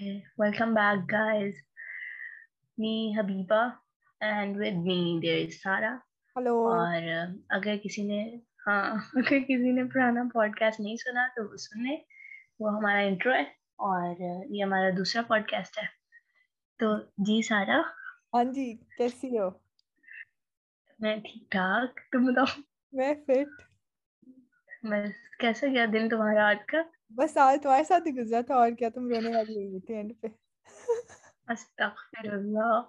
[0.00, 1.52] Okay, welcome back, guys.
[2.78, 3.72] Me Habiba,
[4.20, 5.90] and with me there is Sara.
[6.36, 6.54] Hello.
[6.68, 8.36] اور uh, اگر کسی نے
[8.66, 11.96] ہاں اگر کسی نے پرانا پوڈ کاسٹ نہیں سنا تو وہ سن لیں
[12.60, 13.42] وہ ہمارا انٹرو ہے
[13.76, 15.86] اور uh, یہ ہمارا دوسرا پوڈ کاسٹ ہے۔
[16.78, 17.80] تو جی سارا۔
[18.32, 19.50] ہاں جی کیسی ہو؟
[20.98, 22.60] میں ٹھیک ٹھاک۔ تم بتاؤ۔
[22.92, 23.62] میں فٹ۔
[24.82, 26.78] بس کیسا گیا دن تمہارا آج کا؟
[27.10, 30.12] بس سال تمہارے ساتھ ہی گزرا تھا اور کیا تم رونے والی ہوئی تھی اینڈ
[30.20, 30.26] پہ۔
[31.48, 32.80] استغفر اللہ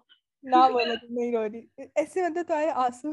[0.43, 1.61] نہ بولا تم نہیں رو رہی۔
[1.95, 3.11] ایسے مطلب تمہارے آنسو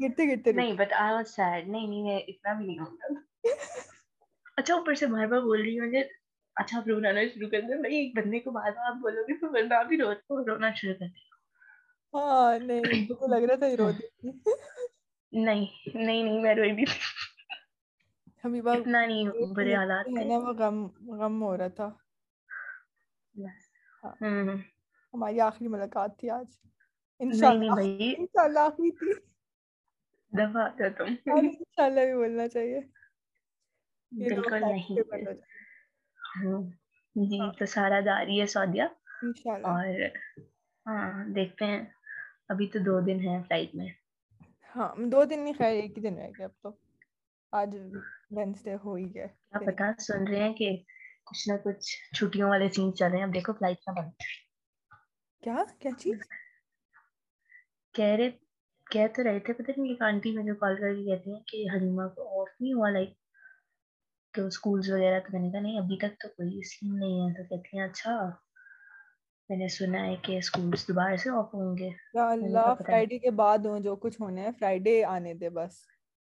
[0.00, 3.14] گرتے گرتے نہیں بٹ آئی واز سیڈ نہیں نہیں میں اتنا بھی نہیں
[4.56, 6.02] اچھا اوپر سے بار بار بول رہی ہوں مجھے
[6.56, 9.48] اچھا آپ رونا شروع کر دیں۔ بھائی ایک بندے کو بار بار بولو گے تو
[9.50, 10.12] بندہ بھی رو
[10.46, 11.18] رونا شروع کر
[12.14, 12.82] ہاں نہیں
[13.28, 13.66] لگ رہا تھا
[15.32, 16.98] نہیں نہیں نہیں میں روئی بھی تھی۔
[18.44, 20.76] ہمیں اتنا نہیں برے حالات ہے وہ غم
[21.18, 21.88] غم ہو رہا تھا۔
[24.02, 24.14] ہاں۔
[25.14, 26.48] ہماری آخری ملاقات تھی آج۔
[28.12, 29.10] انشاءاللہ آخری تھی۔
[30.32, 32.80] دفعہ آتا تم۔ انشاءاللہ بھی بولنا چاہیے۔
[34.12, 34.98] بالکل نہیں۔
[36.34, 36.60] ہاں۔
[37.16, 38.86] جی ہاں۔ تو سارا داری ہے سعودیہ۔
[39.64, 39.86] اور
[40.86, 41.04] ہاں
[41.34, 41.82] دیکھتے ہیں۔
[42.50, 43.88] ابھی تو دو دن ہیں فلائٹ میں۔
[44.70, 46.68] ہاں دو دن نہیں خیر ایک ہی دن رہ گیا اب تو۔
[47.52, 47.70] آج
[48.30, 50.76] وینسڈے ہو ہی گیا آپ پتا؟ سن رہے ہیں کہ
[51.24, 54.10] کچھ نہ کچھ چھٹیوں والے سین چل رہے ہیں۔ اب دیکھو فلائٹ نہ بند
[55.42, 56.18] کیا؟ کیا چیز؟
[57.94, 58.30] کہہ رہے
[58.90, 61.64] کہہ تو رہے تھے پتہ نہیں ایک آنٹی مجھے کال کر کے کہتی ہیں کہ
[61.74, 63.10] حلیمہ کو آف نہیں ہوا لائک
[64.34, 67.34] تو اسکولز وغیرہ تو میں نے کہا نہیں ابھی تک تو کوئی اسکیم نہیں ہے۔
[67.34, 68.30] تو کہتی ہیں اچھا۔
[69.48, 73.30] میں نے سنا ہے کہ اسکولز دوبارہ سے آف ہوں گے۔ یا اللہ فرائیڈے کے
[73.30, 75.72] بعد ہوں جو کچھ ہونا ہے فرائیڈے آنے دے بس۔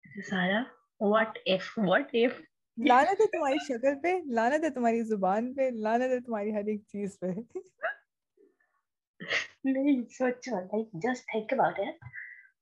[0.04, 2.34] اچھا، سارا۔ واٹ ایف واٹ ایف
[2.78, 6.82] لانت ہے تمہاری شکل پہ لانت ہے تمہاری زبان پہ لانت ہے تمہاری ہر ایک
[6.88, 7.32] چیز پہ۔
[9.66, 11.98] نہیں سوچو like just think about it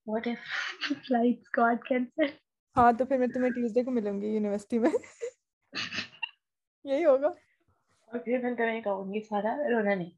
[0.07, 0.39] what if
[0.99, 2.27] flight got cancel
[2.75, 4.91] ہاں تو پھر میں تمہیں ٹیوزڈے کو ملوں گی یونیورسٹی میں۔
[6.85, 7.29] یہی ہوگا۔
[8.09, 10.11] اور پھر میں تمہیں کہوں گی سارا رونا نہیں۔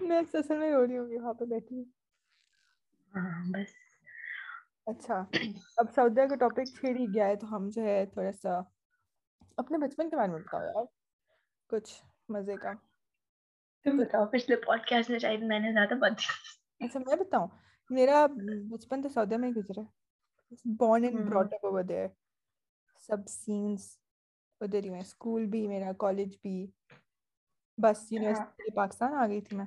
[0.00, 1.82] میں اصل میں رو رہی ہوں گی وہاں پہ بیٹھی
[3.12, 3.72] ہاں بس۔
[4.86, 5.16] اچھا۔
[5.76, 8.58] اب سعودیہ کا ٹاپک چھیڑ ہی گیا ہے تو ہم جو ہے تھوڑا سا
[9.58, 10.84] اپنے بچپن کے بارے میں بتاؤ یار۔
[11.70, 11.92] کچھ
[12.28, 12.72] مزے کا۔
[13.86, 16.20] تم بتاؤ پچھلے پوڈ کاسٹ میں میں نے زیادہ بات
[16.80, 17.48] اچھا میں بتاؤں۔
[17.90, 18.18] میرا
[18.70, 19.82] بچپن تو سعودیہ میں ہی گزرا
[20.78, 22.06] born and brought up over there
[23.08, 23.82] sub since
[24.60, 26.56] ادھر ہی میں اسکول بھی میرا کالج بھی۔
[27.78, 29.66] بس ہاں۔ یونیورسٹی پاکستان آ گئی تھی میں۔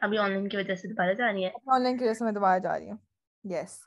[0.00, 2.24] ابھی آن لائن کی وجہ سے دوبارہ جا رہی ہے۔ آن لائن کی وجہ سے
[2.24, 2.96] میں دوبارہ جا رہی ہوں۔
[3.44, 3.80] یس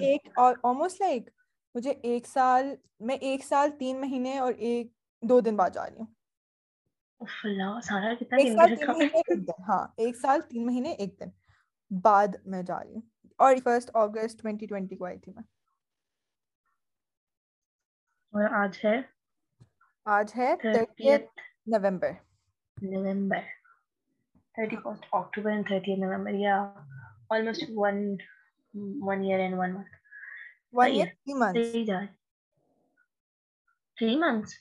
[0.00, 1.28] ایک اور آلموسٹ لائک
[1.74, 5.96] مجھے ایک سال میں ایک سال تین مہینے اور ایک دو دن بعد جا رہی
[5.96, 6.06] ہوں۔
[9.68, 11.28] ہاں ایک سال تین مہینے ایک دن
[12.02, 13.02] بعد میں جا رہی ہوں۔
[13.38, 15.42] اور فرسٹ اگست ٹوینٹی ٹوینٹی کو آئی تھی میں۔
[18.32, 18.96] اور آج ہے؟
[20.06, 20.54] آج ہے
[21.66, 22.12] نومبر
[22.76, 23.42] نومبر
[24.58, 26.30] 31st October and 30th November.
[26.30, 26.68] Yeah,
[27.30, 28.18] almost one
[29.00, 29.92] one year and one month.
[30.70, 31.58] One three months.
[31.58, 31.84] Three,
[33.98, 34.52] three months.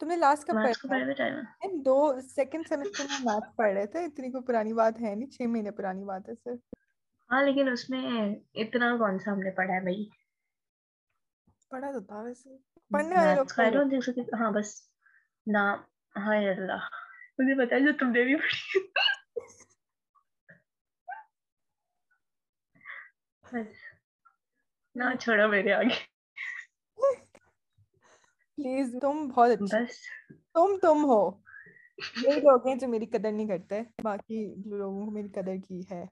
[0.00, 1.28] تم نے لاسٹ کب پڑھا
[1.84, 1.96] دو
[2.28, 5.70] سیکنڈ سیمسٹر میں میتھ پڑھ رہے تھے اتنی کوئی پرانی بات ہے نہیں چھ مہینے
[5.70, 6.60] پرانی بات ہے صرف۔
[7.30, 8.04] ہاں لیکن اس میں
[8.54, 10.08] اتنا کون سا ہم نے پڑھا ہے بھائی؟
[11.70, 12.50] پڑھا تو تھا ویسے۔
[12.90, 14.68] پڑھنے والے لوگ خیر ہوں جیسے کہ ہاں بس۔
[15.46, 15.64] نا
[16.16, 16.82] ہائے اللہ۔
[17.38, 18.80] مجھے پتا جو تم نے بھی پڑھی۔
[24.96, 25.96] نہ چھوڑو میرے آگے۔
[28.58, 29.80] پلیز تم بہت اچھے
[30.54, 31.20] تم تم ہو۔
[32.22, 33.68] یہی لوگ ہیں جو میری قدر نہیں کرتے
[34.02, 34.38] باقی
[34.72, 36.04] لوگوں کو میری قدر کی ہے۔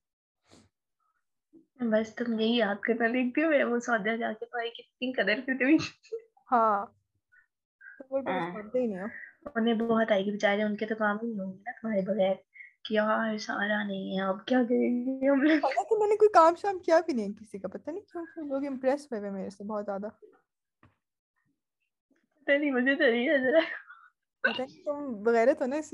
[1.91, 5.41] بس تم یہی یاد کرنا دیکھتی ہو میں وہ سودیا جا کے پائی کتنی قدر
[5.41, 5.77] کی تھی۔
[6.53, 6.79] ہاں۔
[9.49, 12.01] انہیں بہت آئے گی بےچارے ان کے تو کام ہی نہیں ہوں گے نا تمہارے
[12.07, 12.35] بغیر
[13.39, 15.31] سارا نہیں ہے اب کیا کریں گے
[15.97, 19.07] میں نے کوئی کام شام کیا بھی نہیں کسی کا پتا نہیں کیوں لوگ امپریس
[19.13, 20.09] ہوئے میرے سے بہت زیادہ۔
[22.49, 23.61] نہیں مجھے تو نہیں ہے
[24.85, 25.91] تم بغیرت ہو نا اس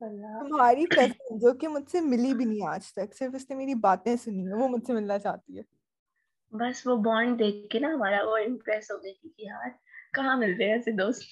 [0.00, 0.84] تمہاری
[1.30, 4.46] جو کہ مجھ سے ملی بھی نہیں آج تک صرف اس نے میری باتیں سنی
[4.46, 5.62] ہیں وہ مجھ سے ملنا چاہتی ہے
[6.52, 9.68] بس وہ بانڈ دیکھ کے نا ہمارا وہ امپریس ہو گئی تھی کہ یار
[10.14, 11.22] کہاں ملتے ہیں ایسے دوست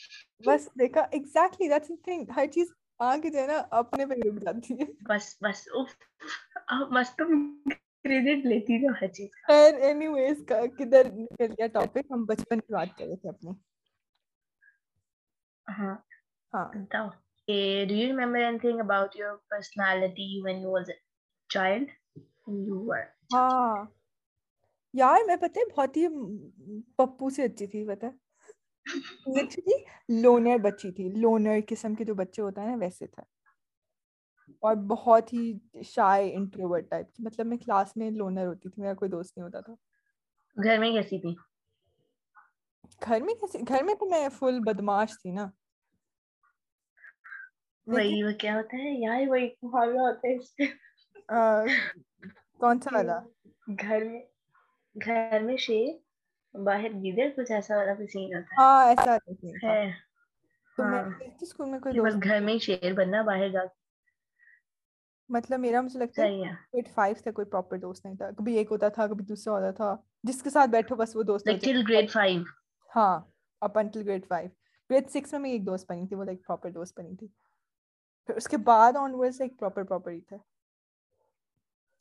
[0.46, 4.14] بس دیکھا ایگزیکٹلی دیٹس دی تھنگ ہر چیز آ کے جو ہے نا اپنے پہ
[4.14, 5.94] رک جاتی ہے بس بس اوف
[6.90, 7.58] بس تم
[8.04, 9.28] کریڈٹ لیتی ہر چیز
[9.80, 13.50] اینی ویز کا کدھر نکل گیا ٹاپک ہم بچپن کی بات کر رہے تھے اپنے
[15.66, 15.94] ہاں۔
[16.52, 18.18] ہاں۔ Do you
[18.58, 20.96] anything about your personality when you was a
[21.50, 21.90] child
[22.66, 23.02] you were
[23.34, 23.84] ہاں۔
[24.94, 26.06] یار میں پتہ ہے بہت ہی
[26.96, 28.06] پپو سے اچھی تھی پتہ
[30.12, 33.22] لونر بچی تھی۔ لونر قسم کے جو بچے ہوتا ہے نا ویسے تھا
[34.62, 35.52] اور بہت ہی
[35.84, 39.44] شائے انٹروورٹ ٹائپ کی مطلب میں کلاس میں لونر ہوتی تھی میرا کوئی دوست نہیں
[39.44, 39.74] ہوتا تھا۔
[40.56, 41.34] گھر میں کیسی تھی؟
[43.02, 45.46] گھر میں کیسی گھر میں تو میں فل بدماش تھی نا۔
[47.86, 50.54] وہی وہ کیا ہوتا ہے؟ یار وہی ہوتا ہے اس
[52.60, 53.18] کون سا والا؟
[53.80, 54.20] گھر میں
[54.96, 55.88] گھر میں شیر
[56.54, 56.90] باہر
[57.36, 59.80] کچھ ایسا والا بھی سین ہوتا ہے۔ ہاں ایسا ہے
[60.78, 61.10] تو میں ہاں۔
[61.40, 63.80] اسکول میں کوئی گھر میں شیر بننا باہر جا کے
[65.32, 68.68] مطلب میرا مجھے لگتا ہے ایٹ فائیو سے کوئی پراپر دوست نہیں تھا۔ کبھی ایک
[68.70, 69.94] ہوتا تھا کبھی دوسرا ہوتا تھا۔
[70.24, 71.48] جس کے ساتھ بیٹھو بس وہ دوست
[72.90, 73.20] ہاں
[73.62, 74.48] up until grade five
[74.90, 77.28] grade six میں میں ایک دوست بنی تھی وہ لائک پراپر دوست بنی تھی۔
[78.28, 80.36] پھر اس کے بعد آن ورڈ ایک پراپر پراپر ہی تھا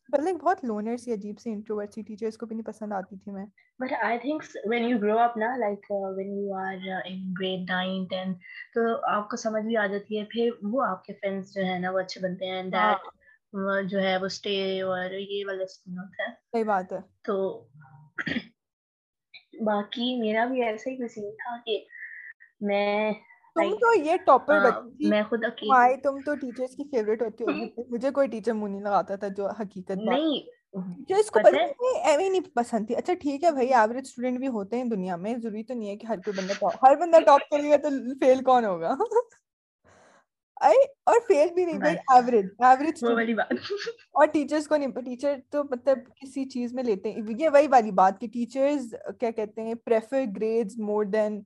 [0.09, 3.17] بٹ لائک بہت لونر سی عجیب سی انٹروورٹ سی ٹیچرس کو بھی نہیں پسند آتی
[3.17, 3.45] تھی میں۔
[3.79, 5.85] But I think when you grow up نا like
[6.17, 6.75] when you are
[7.05, 8.33] in grade nine ten
[8.73, 11.79] تو آپ کو سمجھ بھی آ جاتی ہے۔ پھر وہ آپ کے فرینڈس جو ہیں
[11.79, 13.20] نا وہ اچھے بنتے ہیں۔ اینڈ ہاں۔ دیٹ
[13.83, 17.67] جو ہے وہ اسٹے اور یہ والا سین ہوتا ہے۔ صحیح بات ہے۔ تو
[19.65, 21.85] باقی میرا بھی ایسا ہی سین تھا کہ
[22.61, 23.11] میں
[23.55, 27.69] تم تو یہ ٹاپر بچی میں خود اکیلی تم تو ٹیچرز کی فیوریٹ ہوتی ہوگی۔
[27.89, 30.39] مجھے کوئی ٹیچر منہ نہیں لگاتا تھا جو حقیقت نہیں۔
[31.09, 34.83] جو اس کو نہیں پسند تھی۔ اچھا ٹھیک ہے بھائی ایوریج اسٹوڈنٹ بھی ہوتے ہیں
[34.83, 37.77] دنیا میں ضروری تو نہیں ہے کہ ہر کوئی بندہ ہر بندہ ٹاپ کرے گا
[37.77, 37.89] تو
[38.19, 38.95] فیل کون ہوگا؟
[40.61, 43.03] اور فیل بھی نہیں بھائی ایوریج ایوریج
[44.11, 47.91] اور ٹیچرز کو نہیں ٹیچر تو مطلب کسی چیز میں لیتے ہیں۔ یہ وہی والی
[47.91, 51.41] بات کہ ٹیچرز کیا کہتے ہیں prefer grades more than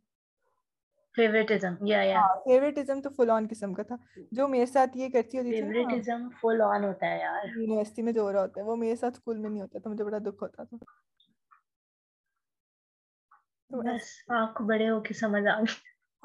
[1.15, 3.95] favouritism یا یا فیوریٹزم تو فل آن قسم کا تھا۔
[4.31, 8.13] جو میرے ساتھ یہ کرتی ہوتی تھی فیوریٹزم فل آن ہوتا ہے یار۔ یونیورسٹی میں
[8.13, 10.17] جو ہو رہا ہوتا ہے وہ میرے ساتھ اسکول میں نہیں ہوتا تھا مجھے بڑا
[10.17, 10.77] دکھ ہوتا تھا۔
[13.71, 15.73] بس آپ بڑے ہو کے سمجھ آ گئی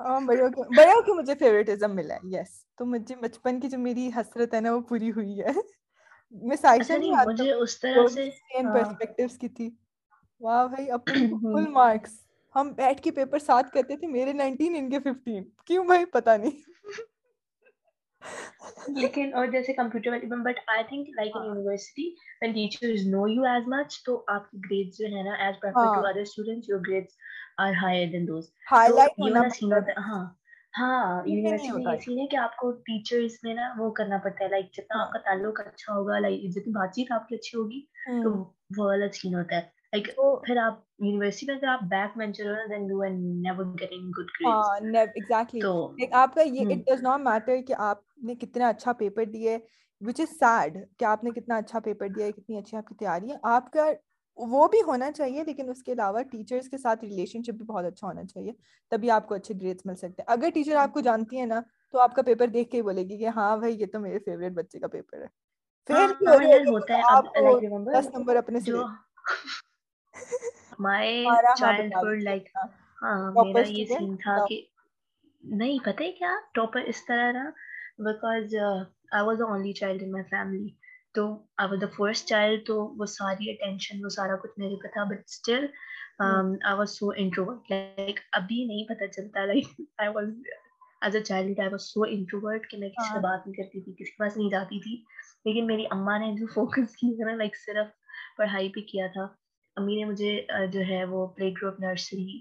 [0.00, 4.08] ہاں، بڑوں کی بڑوں مجھے فیوریٹزم ملا ہے یس تو مجھے بچپن کی جو میری
[4.17, 5.52] حسرت ہے نا وہ پوری ہوئی ہے۔
[6.35, 9.70] میں سائشہ اچھا، نہیں مجھے اس طرح سے سیم پرسپیکٹیوز ہاں۔ کی تھی۔
[10.41, 12.12] واہ بھائی اپنے فل مارکس
[12.55, 16.31] ہم بیٹھ کے پیپر ساتھ کرتے تھے میرے 19 ان کے 15 کیوں بھائی؟ پتہ
[16.31, 16.61] نہیں۔
[18.90, 22.08] لیکن اور جیسے کمپیوٹر والی but I think like in university
[22.43, 25.70] when teachers know you as much تو آپ کی گریڈز جو ہے نا as per
[25.72, 27.17] to other students your grades
[27.58, 28.50] are higher than those
[30.00, 30.25] ہاں۔
[30.75, 34.44] ہاں یونیورسٹی میں یہ سین ہے کہ آپ کو ٹیچرز میں نا وہ کرنا پڑتا
[34.44, 37.58] ہے لائک جتنا آپ کا تعلق اچھا ہوگا لائک جتنی بات چیت آپ کی اچھی
[37.58, 37.81] ہوگی
[38.23, 38.31] تو
[38.76, 39.78] وہ والا سین ہوتا ہے۔
[46.14, 49.58] آپ کا یہ اٹ ڈز ناٹ میٹر کہ آپ نے کتنا اچھا پیپر دیے
[50.00, 52.94] وچ از سیڈ کہ آپ نے کتنا اچھا پیپر دیا ہے کتنی اچھی آپ کی
[52.94, 53.87] تیاری ہے آپ کا
[54.38, 57.85] وہ بھی ہونا چاہیے لیکن اس کے علاوہ ٹیچرس کے ساتھ ریلیشن شپ بھی بہت
[57.85, 58.52] اچھا ہونا چاہیے
[58.92, 61.61] تبھی آپ کو اچھے گریڈس مل سکتے ہیں اگر ٹیچر آپ کو جانتی ہے نا
[61.92, 64.18] تو آپ کا پیپر دیکھ کے ہی بولے گی کہ ہاں بھائی یہ تو میرے
[64.18, 65.26] فیوریٹ بچے کا پیپر ہے
[65.87, 66.26] پھر
[66.66, 68.73] ہوتا ہے دس نمبر اپنے سے
[70.79, 71.25] مائی
[71.59, 72.49] چائلڈہڈ لائک
[73.37, 74.61] میرا یہ سین تھا کہ
[75.43, 77.50] نہیں پتہ کیا؟ ٹاپر اس طرح رہا
[77.99, 80.69] because I was the only child in my family
[81.14, 81.26] تو
[81.57, 85.05] I was the first child تو وہ ساری اٹینشن وہ سارا کچھ میرے پہ تھا
[85.05, 85.67] but still
[86.21, 90.29] I was so introvert like ابھی نہیں پتہ چلتا like I was
[91.02, 93.93] as a child I was so introvert کہ میں کسی سے بات نہیں کرتی تھی
[93.93, 94.97] کسی کے پاس نہیں جاتی تھی۔
[95.45, 97.88] لیکن میری اماں نے جو فوکس کیا نا لائک صرف
[98.37, 99.26] پڑھائی پہ کیا تھا۔
[99.77, 100.33] امی نے مجھے
[100.73, 102.39] جو ہے وہ پلے گروپ نرسری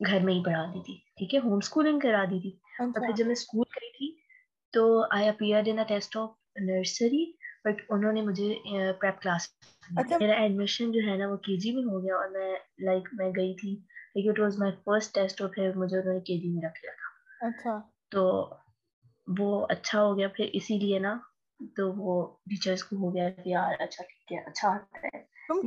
[0.00, 3.00] گھر میں ہی پڑھا دی تھی ٹھیک ہے؟ ہوم اسکولنگ کرا دی تھی۔ اور اچھا۔
[3.00, 4.10] پھر جب میں اسکول گئی تھی
[4.72, 7.24] تو I appear in test of nursery
[7.64, 8.54] but انہوں نے مجھے
[9.00, 9.48] پریپ کلاس
[9.96, 13.08] اچھا۔ میرا ایڈمیشن جو ہے نا وہ کے جی میں ہو گیا اور میں لائک
[13.12, 13.70] میں گئی تھی
[14.14, 16.78] لیکن it was my first test اور پھر مجھے انہوں نے کے جی میں رکھ
[16.82, 17.78] لیا تھا۔ اچھا۔
[18.10, 18.22] تو
[19.38, 21.16] وہ اچھا ہو گیا پھر اسی لیے نا
[21.76, 22.14] تو وہ
[22.50, 25.58] ٹیچرس کو ہو گیا کہ یار اچھا ٹھیک ہے اچھا آتا ہے۔ تم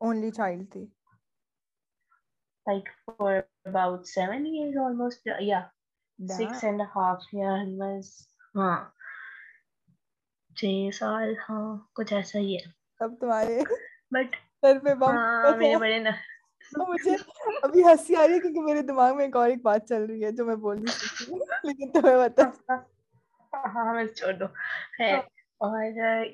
[0.00, 0.82] اونلی چائلڈ تھی
[2.66, 3.34] like for
[3.66, 5.60] about years almost یا
[6.18, 8.06] اینڈ ہاف یا بس
[8.54, 8.78] ہاں
[10.92, 12.64] سال ہاں کچھ ایسا ہی ہے
[13.10, 13.58] تمہارے
[14.12, 14.30] بٹ
[14.62, 14.94] سر پہ
[15.56, 16.10] میرے بڑے نا
[16.80, 17.14] مجھے
[17.62, 20.24] ابھی ہنسی آ رہی ہے کیونکہ میرے دماغ میں ایک اور ایک بات چل رہی
[20.24, 21.24] ہے جو میں بول نہیں سکتی
[21.64, 22.44] لیکن تمہیں بتا
[23.66, 24.46] ہاں ہمیں چھوڑ دو
[24.96, 25.18] خیر
[25.58, 25.84] اور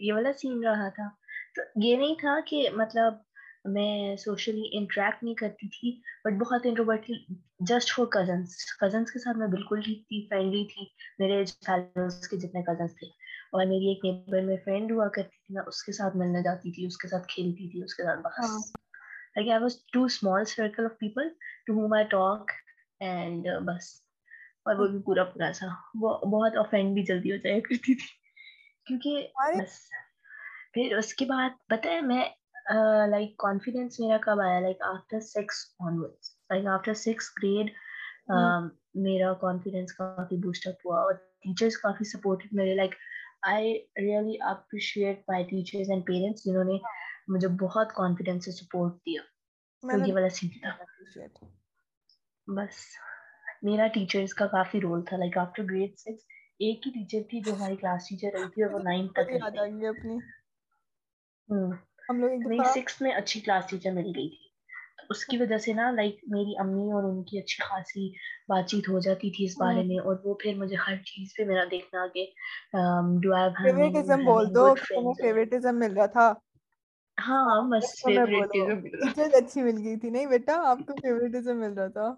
[0.00, 1.08] یہ والا سین رہا تھا۔
[1.54, 3.14] تو یہ نہیں تھا کہ مطلب
[3.64, 7.26] میں سوشلی انٹریکٹ نہیں کرتی تھی بٹ بہت انٹروورٹ تھی
[7.60, 10.86] جسٹ فور کزنس کزنس کے ساتھ میں بالکل ٹھیک تھی فرینڈلی تھی۔
[11.18, 11.44] میرے
[12.30, 13.06] کے جتنے کزنس تھے۔
[13.52, 16.72] اور میری ایک نیبر میں فرینڈ ہوا کرتی تھی میں اس کے ساتھ ملنے جاتی
[16.72, 18.72] تھی اس کے ساتھ کھیلتی تھی اس کے ساتھ بس۔
[19.40, 21.28] I was too small circle of people
[21.70, 22.44] to whom I talk
[23.04, 24.02] and uh, بس۔
[24.64, 28.21] اور وہ بھی پورا پورا سا۔ وہ بہت افینڈ بھی جلدی ہو جایا کرتی تھی۔
[28.86, 29.26] کیونکہ
[29.58, 29.78] بس
[30.74, 32.24] پھر اس کے بعد پتہ ہے میں
[33.10, 37.70] لائک کانفیڈینس میرا کب آیا؟ Like after six onwards like after six grade
[38.94, 41.12] میرا کانفیڈینس کافی بوسٹ اپ ہوا اور
[41.44, 42.94] ٹیچرس کافی سپورٹڈ میرے like
[43.42, 46.78] I really appreciate my teachers and parents جنہوں نے
[47.28, 49.22] مجھے بہت کانفیڈینس سے سپورٹ دیا۔
[49.82, 50.70] تو یہ والا سین تھا۔
[52.46, 52.76] بس
[53.62, 56.24] میرا ٹیچرز کا کافی رول تھا۔ لائک آفٹر گریڈ سکس
[56.62, 59.58] ایک ہی ٹیچر تھی جو ہماری کلاس ٹیچر رہی تھی اور وہ نائنتھ تک یاد
[59.58, 60.18] آ گئی اپنی۔
[62.08, 62.30] ہم لوگ
[62.66, 64.50] سکس میں اچھی کلاس ٹیچر مل گئی تھی۔
[65.10, 68.08] اس کی وجہ سے نا لائک میری امی اور ان کی اچھی خاصی
[68.48, 71.44] بات چیت ہو جاتی تھی اس بارے میں اور وہ پھر مجھے ہر چیز پہ
[71.44, 72.26] میرا دیکھنا کہ
[73.20, 74.64] ڈو آئی فیوریٹزم بول دو
[75.12, 76.32] فیوریٹزم مل رہا تھا۔
[77.18, 78.78] ہاں بس فیوریٹزم
[79.34, 82.08] اچھی مل گئی تھی۔ نہیں بیٹا آپ کو فیوریٹزم مل رہا تھا۔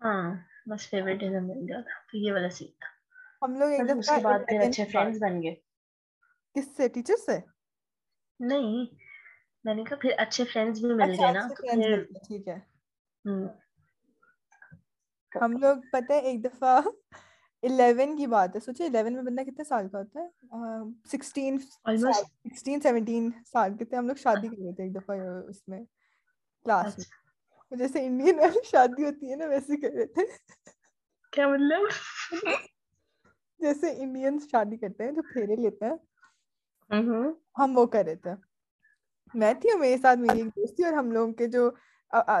[0.00, 0.24] ہاں
[0.68, 2.88] بس فیوریٹزم مل گیا تھا۔ تو یہ والا سین تھا۔
[3.42, 5.54] ہم لوگ ایک اس کے بعد پھر اچھے فرینڈز بن گئے۔
[6.56, 7.38] کس سے؟ ٹیچر سے؟
[8.40, 8.84] نہیں
[9.64, 11.46] میں نے کہا پھر اچھے فرینڈز بھی مل گئے نا
[12.26, 12.56] ٹھیک ہے۔
[15.32, 16.80] ہم لوگ پتہ ہے ایک دفعہ
[17.62, 20.28] الیون کی بات ہے سوچے الیون میں بندہ کتنے سال کا ہوتا ہے؟
[21.08, 25.16] سکسٹین سکسٹین سیونٹین سال کے تھے ہم لوگ شادی کر رہے تھے ایک دفعہ
[25.48, 25.80] اس میں
[26.66, 27.06] کلاس میں۔
[27.72, 30.26] جیسے انڈین والی شادی ہوتی ہے نا ویسے کر رہے تھے
[31.32, 31.88] کیا مطلب؟
[33.62, 35.96] جیسے انڈین شادی کرتے ہیں جو پھیرے لیتے ہیں
[37.58, 38.30] ہم وہ کر رہے تھے
[39.34, 41.70] میں تھی اور میرے ساتھ میری ایک دوست تھی اور ہم لوگوں کے جو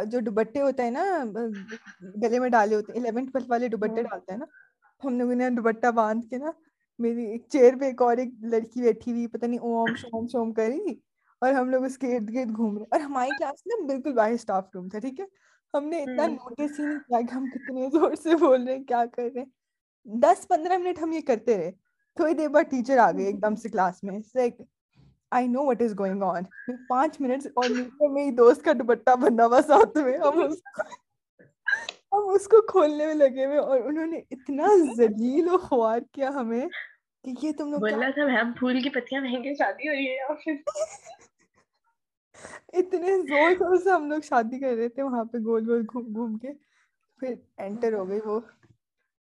[0.06, 1.04] جو دوبٹے ہوتے ہیں نا
[2.16, 4.44] گلے میں ڈالے ہوتے ہیں الیون ٹویلتھ والے دوبٹے ڈالتے ہیں نا۔
[5.02, 6.50] ہم لوگوں نے دوبٹہ باندھ کے نا
[7.00, 10.52] میری ایک چیئر پہ ایک اور ایک لڑکی بیٹھی ہوئی پتہ نہیں اوم شوم شوم
[10.54, 10.94] کری
[11.42, 14.32] اور ہم لوگ اس کے ارد گرد گھوم رہے اور ہماری کلاس میں بالکل باہر
[14.32, 15.24] اسٹاف روم تھا ٹھیک ہے۔
[15.74, 18.84] ہم نے اتنا نوٹس ہی نہیں کیا کہ ہم کتنے زور سے بول رہے ہیں
[18.84, 19.46] کیا کر رہے ہیں۔
[20.06, 21.70] دس پندرہ منٹ ہم یہ کرتے رہے۔
[22.16, 24.18] تھوڑی دیر بعد ٹیچر آ گئے ایک دم سے کلاس میں۔
[25.32, 26.42] آئی know what is going on
[26.88, 27.70] پانچ منٹ اور
[28.10, 30.82] میری دوست کا دوپٹہ ہوا ساتھ میں۔ ہم اس کو
[32.12, 34.66] ہم اس کو کھولنے میں لگے ہوئے اور انہوں نے اتنا
[34.96, 36.66] ذلیل و خوار کیا ہمیں
[37.24, 39.22] کہ یہ تم لوگ بولا تھا میم پھول کی پتیاں
[39.58, 40.56] شادی ہو رہی ہے پھر
[42.72, 46.06] اتنے زور زور سے ہم لوگ شادی کر رہے تھے وہاں پہ گول گول گھوم
[46.14, 46.52] گھوم کے۔
[47.20, 48.40] پھر انٹر ہو گئی وہ۔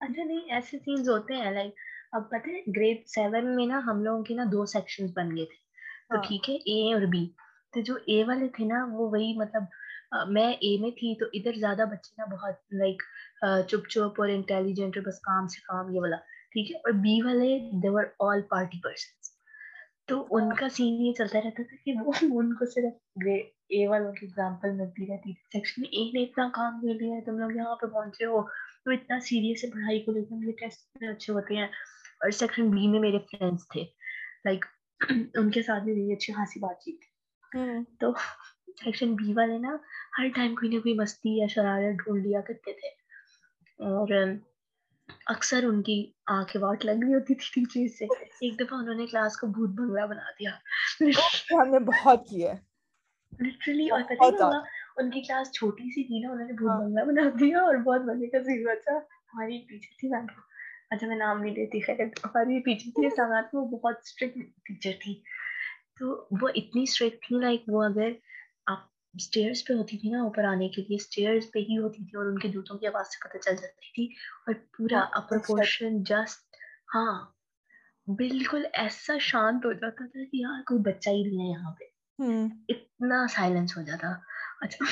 [0.01, 1.73] اچھا نہیں ایسے سینز ہوتے ہیں لائک
[2.13, 5.45] اب پتہ ہے گریڈ سیون میں نا ہم لوگوں کے نا دو سیکشن بن گئے
[5.45, 5.59] تھے۔
[6.09, 7.25] تو ٹھیک ہے اے اور بی
[7.73, 9.63] تو جو اے والے تھے نا وہ وہی مطلب
[10.29, 13.03] میں اے میں تھی تو ادھر زیادہ بچے نا بہت لائک
[13.69, 16.17] چپ چپ اور انٹیلیجنٹ اور بس کام سے کام یہ والا۔
[16.51, 17.51] ٹھیک ہے اور بی والے
[17.83, 19.29] دیور آل پارٹی پرسنس
[20.07, 23.27] تو ان کا سین یہ چلتا رہتا تھا کہ وہ ان کو صرف
[23.69, 27.21] اے والوں کی ایگزامپل ملتی رہتی۔ تھی سیکشن اے نے اتنا کام کر لیا ہے
[27.21, 28.41] تم لوگ یہاں پہ پہنچے ہو۔
[28.85, 31.67] تو اتنا سیریس ہے پڑھائی کو لے کے میرے ٹیسٹ اچھے ہوتے ہیں۔
[32.21, 33.83] اور سیکشن بی میں میرے فرینڈس تھے۔
[34.45, 34.65] لائک
[35.35, 37.09] ان کے ساتھ بھی میری اچھی خاصی بات چیت تھی۔
[37.99, 38.11] تو
[38.83, 39.75] سیکشن بی والے نا
[40.17, 42.89] ہر ٹائم کوئی نہ کوئی مستی یا شرارت ڈھونڈ لیا کرتے تھے۔
[43.79, 44.07] اور
[45.25, 45.95] اکثر ان کی
[46.27, 48.05] آنکھیں واٹ لگ رہی ہوتی تھی چیز سے۔
[48.41, 50.51] ایک دفعہ انہوں نے کلاس کو بھوت بنگلہ بنا دیا۔
[51.51, 52.53] ہم نے بہت کیا
[53.39, 54.59] لٹرلی اور پتہ ہوگا
[54.97, 58.01] ان کی کلاس چھوٹی سی تھی نا انہوں نے بھوت بنگلہ بنا دیا اور بہت
[58.01, 58.97] مزے کا سین بچا
[59.33, 60.25] ہماری پیچھے تھی میم
[60.91, 65.21] اچھا میں نام نہیں لیتی خیر ہماری پیچھے تھی ساتھ وہ بہت اسٹرکٹ ٹیچر تھی
[65.99, 68.11] تو وہ اتنی اسٹرکٹ تھی لائک وہ اگر
[68.65, 68.79] آپ
[69.13, 72.25] اسٹیئرس پہ ہوتی تھی نا اوپر آنے کے لیے اسٹیئرس پہ ہی ہوتی تھی اور
[72.25, 74.05] ان کے جوتوں کی آواز سے پتہ چل جاتی تھی
[74.47, 76.55] اور پورا اپر پورشن جسٹ
[76.95, 77.25] ہاں
[78.07, 81.83] بالکل ایسا شانت ہو جاتا تھا کہ یار کوئی بچہ ہی نہیں ہے یہاں پہ
[82.69, 84.07] اتنا سائلنس ہو جاتا
[84.61, 84.85] اچھا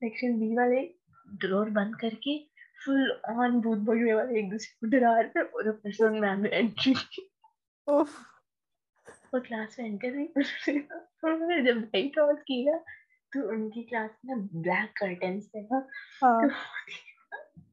[0.00, 0.86] سیکشن بی والے
[1.40, 2.38] ڈور بند کر کے
[2.84, 6.48] فل آن بھوت بگڑے والے ایک دوسرے کو ڈرا رہے اور اپنے سنگ میم نے
[6.48, 6.92] انٹری
[7.86, 8.04] وہ
[9.32, 12.76] کلاس میں انٹر ہوئی جب لائٹ آف کیا
[13.32, 15.78] تو ان کی کلاس میں بلیک کرٹنس تھے نا۔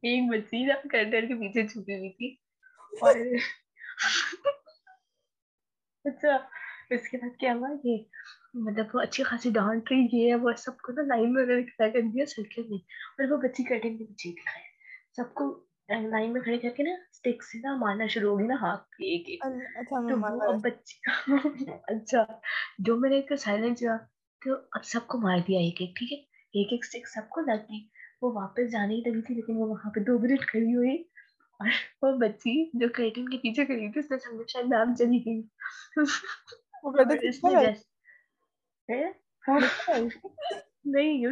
[0.01, 2.35] ایک بچی جب کرٹن کے پیچھے چھپی ہوئی تھی۔
[3.01, 3.15] اور
[6.05, 6.37] اچھا
[6.89, 7.97] اس کے بعد کیا ہوا کہ
[8.53, 12.01] مطلب وہ اچھی خاصی ڈانٹ رہی ہے وہ سب کو نا لائن میں کھڑا کر
[12.13, 12.77] دیا سرکل میں
[13.17, 14.63] اور وہ بچی کرٹن کے پیچھے دکھائے
[15.13, 15.45] سب کو
[15.89, 18.83] لائن میں کھڑے کر کے نا اسٹک سے نا مارنا شروع ہو گئی نا ہاتھ
[18.89, 19.41] پہ ایک ایک۔
[19.77, 20.99] اچھا تو بچی
[21.87, 22.23] اچھا
[22.79, 23.97] جو میں نے ایک سائلنٹ ہوا
[24.41, 26.17] تو اب سب کو مار دیا ایک ایک ٹھیک ہے؟
[26.53, 27.79] ایک ایک اسٹک سب کو لگ گئی۔
[28.21, 30.95] وہ واپس جانے ہی لگی تھی لیکن وہ وہاں پہ دو منٹ کھڑی ہوئی۔
[31.59, 31.69] اور
[32.01, 35.41] وہ بچی جو کرٹن کے پیچھے کھڑی تھی اس نے سمجھا شاید نام چلی گئی۔
[38.89, 39.99] جیسے
[40.85, 41.25] نہیں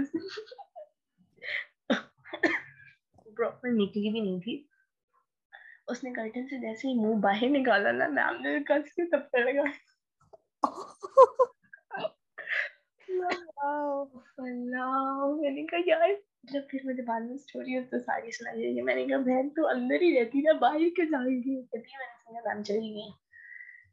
[3.37, 4.63] پراپر نکلی بھی نہیں تھی
[5.87, 9.37] اس نے کرٹن سے جیسے ہی منہ باہر نکالا نا میم نے کس کے تب
[9.37, 9.63] لگا
[15.35, 16.09] میں نے کہا یار
[16.43, 20.01] جب پھر مجھے بعد میں اسٹوری تو ساری سنائی میں نے کہا بہن تو اندر
[20.01, 23.09] ہی رہتی نا باہر کے جائے گی کہتی میں نے سمجھا میم چلی گئی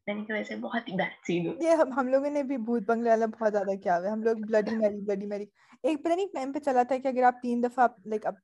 [0.08, 3.10] میں نے کہا ویسے بہت ہی بیڈ سین یہ ہم لوگوں نے بھی بھوت بنگلے
[3.10, 5.44] والا بہت زیادہ کیا ہوا ہے۔ ہم لوگ بلڈی میری بلڈی میری
[5.82, 8.34] ایک پتہ نہیں ٹائم پہ چلا تھا کہ اگر آپ تین دفعہ لائک اب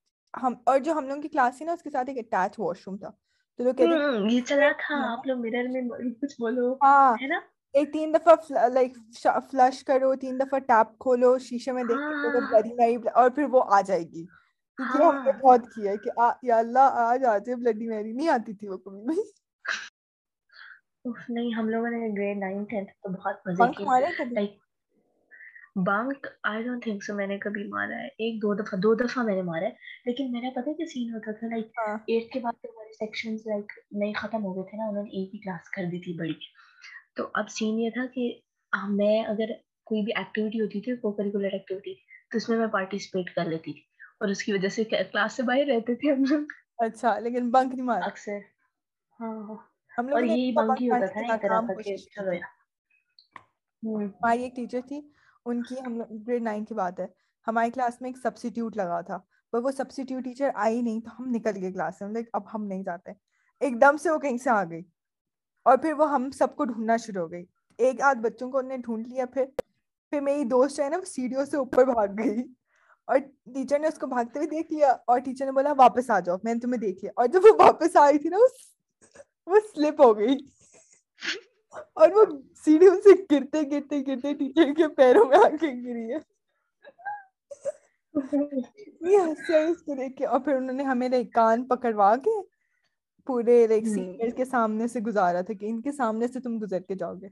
[0.42, 2.86] ہم اور جو ہم لوگوں کی کلاس تھی نا اس کے ساتھ ایک اٹیچ واش
[2.86, 3.10] روم تھا۔
[3.58, 5.82] تو لوگ کہتے یہ چلا تھا۔ آپ لوگ میرر میں
[6.22, 7.38] کچھ بولو ہاں۔ ہے نا؟
[7.74, 8.34] ایک تین دفعہ
[8.68, 8.96] لائک
[9.50, 13.62] فلش کرو تین دفعہ ٹیپ کھولو شیشے میں دیکھ کے بلڈی میری اور پھر وہ
[13.66, 14.24] آ جائے گی۔
[14.78, 16.10] کیونکہ ہم نے بہت کیا ہے کہ
[16.42, 19.22] یا اللہ آج آ جائے بلڈی میری نہیں آتی تھی وہ کبھی بھی۔
[21.04, 23.86] نہیں ہم لوگوں نے گریڈ نائن ٹینتھ تو بہت مزے کیے۔
[24.34, 24.52] Like
[25.86, 29.22] bunk I don't think so میں نے کبھی مارا ہے۔ ایک دو دفعہ دو دفعہ
[29.22, 29.70] میں نے مارا ہے۔
[30.06, 34.12] لیکن میرا پتہ کیا سین ہوتا تھا؟ لائک ایٹ کے بعد ہمارے سیکشن لائک نئے
[34.12, 36.34] ختم ہو گئے تھے نا انہوں نے ایک ہی کلاس کر دی تھی بڑی۔
[37.16, 38.32] تو اب سین یہ تھا کہ
[38.88, 39.50] میں اگر
[39.86, 41.94] کوئی بھی ایکٹیویٹی ہوتی تھی کو کریکولر ایکٹیویٹی
[42.30, 43.80] تو اس میں میں پارٹیسپیٹ کر لیتی تھی۔
[44.20, 46.46] اور اس کی وجہ سے کلاس سے باہر رہتے تھے ہم لوگ۔
[46.78, 48.38] اچھا لیکن بنک نہیں مارا۔ اکثر۔
[49.20, 52.30] ہاں۔ ہم لوگ کہ چلو
[53.82, 55.00] ہماری ایک ٹیچر تھی
[55.44, 57.06] ان کی ہم گریڈ نائن کی بات ہے
[57.46, 59.18] ہماری کلاس میں ایک سبسٹیوٹ لگا تھا
[59.52, 62.64] پر وہ سبسٹیوٹ ٹیچر آئی نہیں تو ہم نکل گئے کلاس سے لائک اب ہم
[62.64, 63.12] نہیں جاتے۔
[63.60, 64.82] ایک دم سے وہ کہیں سے آ گئی۔
[65.66, 67.44] اور پھر وہ ہم سب کو ڈھونڈنا شروع ہو گئی۔
[67.78, 69.44] ایک آدھ بچوں کو انہیں ڈھونڈ لیا پھر
[70.12, 72.42] پھر میری دوست جو ہے نا وہ سیڑھیوں سے اوپر بھاگ گئی۔
[73.08, 73.18] اور
[73.54, 76.36] ٹیچر نے اس کو بھاگتے ہوئے دیکھ لیا اور ٹیچر نے بولا واپس آ جاؤ
[76.44, 78.36] میں نے تمہیں دیکھ لیا۔ اور جب وہ واپس آئی تھی نا
[79.46, 80.36] وہ سلپ ہو گئی۔
[81.92, 82.24] اور وہ
[82.56, 86.18] سیڑھیوں سے گرتے گرتے گرتے ٹیچر کے پیروں میں آ کے گری ہے۔
[88.14, 92.40] اس کو دیکھ کے۔ اور پھر انہوں نے ہمیں کان پکڑوا کے
[93.26, 96.80] پورے لائک سینئر کے سامنے سے گزارا تھا کہ ان کے سامنے سے تم گزر
[96.80, 97.28] کے جاؤ گے۔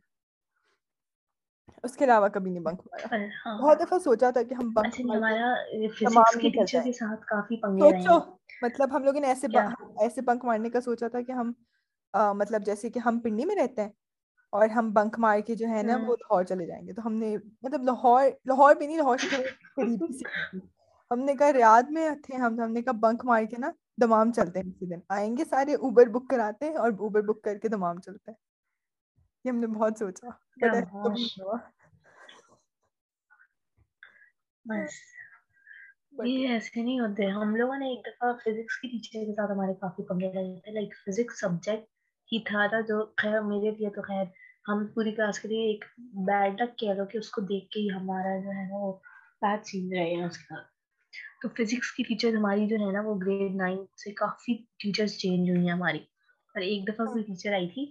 [1.84, 3.06] اس کے علاوہ کبھی نہیں بنک مارا
[3.58, 7.98] بہت دفعہ سوچا تھا کہ ہم بنک فزکس کے ٹیچر کے ساتھ کافی پنگے رہے
[7.98, 8.18] ہیں۔
[8.62, 9.46] مطلب ہم لوگوں نے ایسے
[10.00, 11.52] ایسے بنک مارنے کا سوچا تھا کہ ہم
[12.14, 13.90] مطلب جیسے کہ ہم پنڈی میں رہتے ہیں
[14.52, 17.12] اور ہم بنک مار کے جو ہے نا وہ لاہور چلے جائیں گے۔ تو ہم
[17.12, 19.36] نے مطلب لاہور لاہور بھی نہیں لاہور سے
[21.10, 23.70] ہم نے کہا ریاض میں تھے ہم ہم نے کہا بنک مار کے نا
[24.00, 27.42] دمام چلتے ہیں کسی دن۔ آئیں گے سارے اوبر بک کراتے ہیں اور اوبر بک
[27.42, 28.38] کر کے دمام چلتے ہیں۔
[29.44, 30.28] یہ ہم نے بہت سوچا۔
[36.24, 39.74] یہ ایسے نہیں ہوتے۔ ہم لوگوں نے ایک دفعہ فزکس کی ٹیچر کے ساتھ ہمارے
[39.74, 41.91] کافی پنگے لگے تھے۔ لائک فزکس سبجیکٹ
[42.32, 44.24] ہی تھا تھا جو خیر میرے لیے تو خیر۔
[44.68, 45.84] ہم پوری کلاس کے لیے ایک
[46.26, 48.92] بیڈ لک کہہ لو کہ اس کو دیکھ کے ہی ہمارا جو ہے نا وہ
[49.42, 50.54] بیڈ سین رہے ہیں اس کا۔
[51.42, 55.50] تو فزکس کی ٹیچر ہماری جو ہے نا وہ گریڈ نائن سے کافی ٹیچرس چینج
[55.50, 55.98] ہوئی ہیں ہماری۔
[56.54, 57.82] اور ایک دفعہ کوئی ٹیچر آئی تھی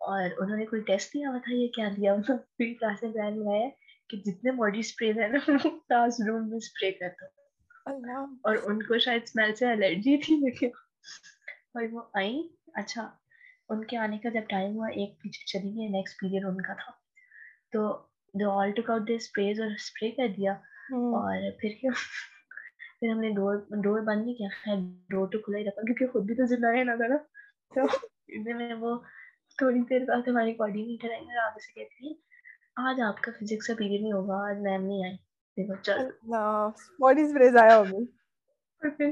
[0.00, 3.02] اور انہوں نے کوئی ٹیسٹ دیا ہوا تھا یہ کیا دیا؟ انہوں نے پوری کلاس
[3.02, 3.68] میں پلان بنایا
[4.08, 7.26] کہ جتنے باڈی اسپرے ہے نا کلاس روم میں اسپرے کرتا۔
[8.44, 10.66] اور ان کو شاید اسمیل سے الرجی تھی لیکن
[11.74, 13.10] اور وہ آئی اچھا
[13.72, 16.72] ان کے آنے کا جب ٹائم ہوا ایک پیچھے چلی گئی نیکسٹ پیریڈ ان کا
[16.74, 16.92] تھا۔
[17.72, 17.80] تو
[18.34, 20.52] دو all took out their sprays اور اسپرے کر دیا۔
[20.92, 21.90] اور پھر کیا؟
[23.00, 24.76] پھر ہم نے ڈور ڈور بند نہیں کیا خیر
[25.10, 27.16] ڈور تو کھلا ہی رکھا کیونکہ خود بھی تو زندہ ہے نا۔ ذرا
[27.72, 27.86] تو
[28.56, 28.98] میں وہ
[29.58, 32.14] تھوڑی دیر بعد ہماری کوآڈینیٹر آئی اور آگے سے کہتی ہے
[32.88, 35.16] آج آپ کا فزکس کا پیریڈ نہیں ہوگا آج میم نہیں آئی
[35.56, 36.08] دیکھو چل۔
[36.98, 37.96] باڈی اسپریز آیا ہوگا
[38.82, 39.10] اور پھر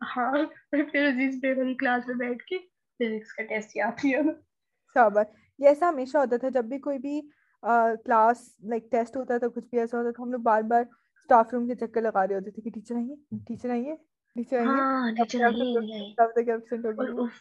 [0.00, 0.32] ہاں
[0.70, 2.58] پھر عزیز والی کلاس میں بیٹھ کے
[3.00, 4.04] فزکس کا ٹیسٹ یاد
[4.96, 5.26] شاباش
[5.60, 7.20] یہ ایسا ہمیشہ ہوتا تھا جب بھی کوئی بھی
[8.04, 11.52] کلاس لائک ٹیسٹ ہوتا تھا کچھ بھی ایسا ہوتا تھا ہم لوگ بار بار اسٹاف
[11.52, 13.14] روم کے چکر لگا رہے ہوتے تھے کہ ٹیچر آئیے
[13.46, 13.94] ٹیچر آئیے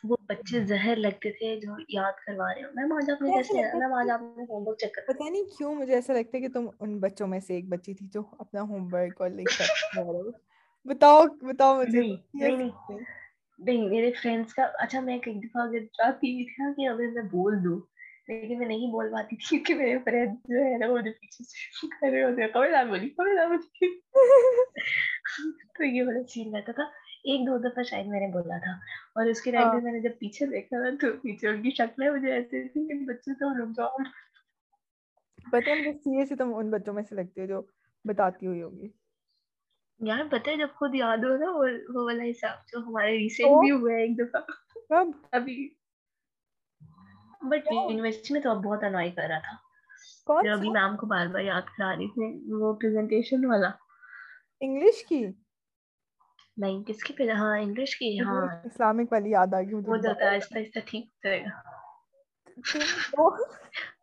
[0.04, 3.54] وہ بچے زہر لگتے تھے جو یاد کروا رہے ہو میم آج آپ نے ٹیسٹ
[3.54, 6.38] لیا میم آج آپ نے ہوم ورک چیک کرا پتہ نہیں کیوں مجھے ایسا لگتا
[6.38, 9.30] ہے کہ تم ان بچوں میں سے ایک بچی تھی جو اپنا ہوم ورک اور
[9.30, 9.62] لکھ
[10.86, 12.02] بتاؤ بتاؤ مجھے۔
[13.60, 17.24] نہیں میرے فرینڈس کا اچھا میں ایک دفعہ اگر چاہتی تھی نا کہ اگر میں
[17.32, 17.80] بول دوں
[18.28, 21.44] لیکن میں نہیں بول پاتی تھی کہ میرے فرینڈ جو ہے نا وہ مجھے پیچھے
[21.44, 23.90] سے کر رہے ہوتے کبھی نہ بولی کبھی نہ بولی
[25.76, 26.84] تو یہ بڑا سین رہتا تھا۔
[27.26, 28.72] ایک دو دفعہ شاید میں نے بولا تھا۔
[29.16, 31.62] اور اس کے ٹائم ہاں۔ پہ میں نے جب پیچھے دیکھا نا تو پیچھے ان
[31.62, 33.98] کی شکلیں مجھے ایسے تھی کہ بچے تو رک جاؤ
[35.48, 37.62] پتہ ہے مجھے سیریسلی تم ان بچوں میں سے لگتی ہو جو
[38.06, 38.88] بتاتی ہوئی ہوگی۔
[40.00, 41.68] یار پتہ ہے جب خود یاد ہو نا وہ
[42.06, 44.42] والا حساب جو ہمارے ریسنٹ بھی ہوا ہے ایک دفعہ۔
[44.90, 45.70] کب؟ ابھی۔
[47.42, 49.56] بٹ یونیورسٹی میں تو اب بہت انوائے کر رہا تھا۔
[50.42, 53.70] پھر ابھی میم کو بار بار یاد کرا رہی تھی وہ پریزنٹیشن والا۔
[54.62, 55.26] انگلش کی؟
[56.58, 60.26] نہیں کس کی پہ ہاں انگلش کی ہاں۔ اسلامک والی یاد آ گئی وہ جاتا
[60.26, 61.50] ہے آہستہ آہستہ ٹھیک جائے گا۔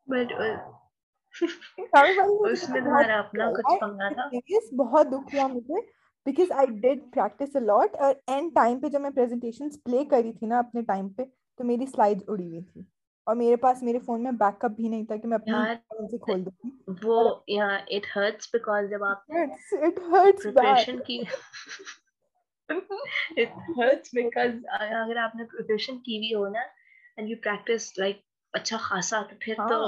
[0.07, 0.33] بٹ
[2.45, 4.29] اس میں تمہارا اپنا کچھ پنگا تھا۔
[4.77, 5.81] بہت دکھ ہوا مجھے
[6.27, 10.47] because I did practice a lot اور اینڈ ٹائم پہ جب میں پریزنٹیشن پلے کری تھی
[10.47, 11.23] نا اپنے ٹائم پہ
[11.59, 12.81] تو میری سلائڈ اڑی ہوئی تھی
[13.27, 16.19] اور میرے پاس میرے فون میں بیک اپ بھی نہیں تھا کہ میں اپنی سے
[16.19, 16.71] کھول دوں۔
[17.03, 17.19] وہ
[17.49, 21.21] یہاں اٹ ہرٹس بیکاز جب آپ اٹ ہرٹس پریپریشن کی
[22.69, 26.61] اٹ ہرٹس بیکاز اگر آپ نے پریپریشن کی بھی ہو نا
[27.17, 28.21] اینڈ یو پریکٹس لائک
[28.55, 29.79] اچھا خاصا تو پھر تو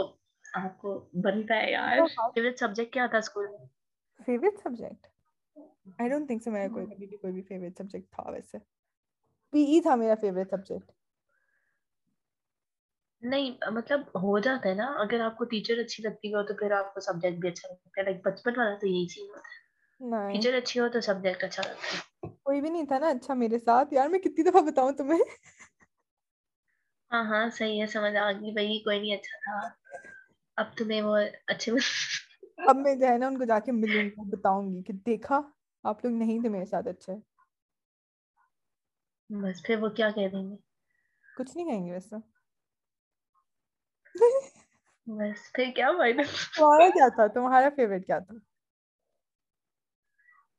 [0.54, 3.66] آپ کو بنتا ہے یار۔ فیوریٹ سبجیکٹ کیا تھا اسکول میں؟
[4.20, 5.06] Favourite subject
[5.98, 8.58] I don't think so میرا کوئی کبھی بھی کوئی بھی فیوریٹ سبجیکٹ تھا ویسے۔
[9.52, 10.90] پی ای تھا میرا فیوریٹ سبجیکٹ
[13.22, 16.70] نہیں مطلب ہو جاتا ہے نا۔ اگر آپ کو ٹیچر اچھی لگتی ہو تو پھر
[16.74, 19.62] آپ کو سبجیکٹ بھی اچھا لگتا ہے۔ لائک بچپن والا تو یہی چیز ہوتا ہے۔
[20.32, 22.00] ٹیچر اچھی ہو تو سبجیکٹ اچھا لگتا ہے۔
[22.40, 25.20] کوئی بھی نہیں تھا نا اچھا میرے ساتھ۔ یار میں کتنی دفعہ بتاؤں تمہیں؟
[27.10, 29.56] ہاں ہاں صحیح ہے سمجھ آ گئی۔ بھائی کوئی نہیں اچھا تھا۔
[30.58, 31.72] اب تمہیں وہ اچھے
[32.58, 35.40] اب میں جو ہے نا ان کو جا کے ملوں گی بتاؤں گی کہ دیکھا
[35.84, 37.14] آپ لوگ نہیں تھے میرے ساتھ اچھے۔
[39.30, 40.56] بس پھر وہ کیا کہہ دیں گے؟
[41.28, 42.16] کچھ نہیں کہیں گے ویسے۔
[45.06, 46.22] بس پھر کیا فائدہ؟
[46.56, 48.34] تمہارا کیا تھا؟ تمہارا فیوریٹ کیا تھا؟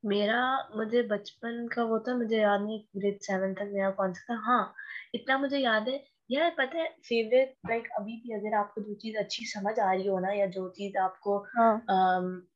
[0.04, 0.42] میرا
[0.76, 4.34] مجھے بچپن کا وہ تھا مجھے یاد نہیں گریڈ سیون تک میرا کون سا تھا؟
[4.46, 4.64] ہاں
[5.14, 5.98] اتنا مجھے یاد ہے
[6.30, 9.94] یار پتہ ہے فیوریٹ لائک ابھی بھی اگر آپ کو جو چیز اچھی سمجھ آ
[9.94, 11.38] رہی ہو نا یا جو چیز آپ کو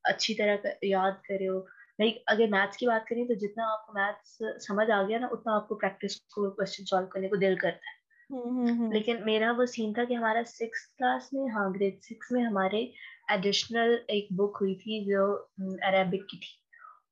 [0.04, 1.58] اچھی طرح یاد کرے ہو
[1.98, 5.26] لائک اگر میتھس کی بات کریں تو جتنا آپ کو میتھس سمجھ آ گیا نا
[5.26, 7.98] اتنا آپ کو پریکٹس کو کوشچن سالو کرنے کو دل کرتا ہے۔
[8.90, 12.84] لیکن میرا وہ سین تھا کہ ہمارا سکس کلاس میں ہاں گریڈ سکس میں ہمارے
[13.28, 15.24] ایڈیشنل ایک بک ہوئی تھی جو
[15.82, 16.58] عربک کی تھی۔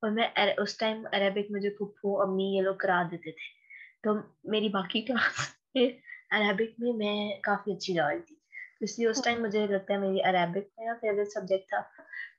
[0.03, 0.27] اور میں
[0.59, 3.57] اس ٹائم عربک مجھے پھپھو امی یہ لوگ کرا دیتے تھے۔
[4.03, 5.39] تو میری باقی کلاس
[5.75, 5.89] میں
[6.31, 8.35] عربک میں میں کافی اچھی جا رہی تھی۔
[8.81, 11.81] اس لیے اس ٹائم مجھے لگتا ہے میری عربک میرا فیوریٹ سبجیکٹ تھا۔